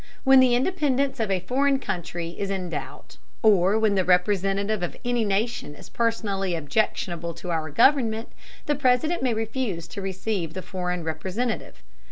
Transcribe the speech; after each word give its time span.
When 0.23 0.39
the 0.39 0.55
independence 0.55 1.19
of 1.19 1.29
a 1.29 1.41
foreign 1.41 1.77
country 1.77 2.29
is 2.31 2.49
in 2.49 2.71
doubt, 2.71 3.17
or 3.43 3.77
when 3.77 3.93
the 3.93 4.03
representative 4.03 4.81
of 4.81 4.97
any 5.05 5.23
nation 5.23 5.75
is 5.75 5.89
personally 5.89 6.55
objectionable 6.55 7.35
to 7.35 7.51
our 7.51 7.69
government, 7.69 8.31
the 8.65 8.73
President 8.73 9.21
may 9.21 9.35
refuse 9.35 9.87
to 9.89 10.01
receive 10.01 10.55
the 10.55 10.63
foreign 10.63 11.03
representative. 11.03 11.83